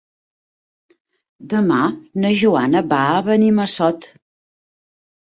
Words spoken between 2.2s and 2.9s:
na Joana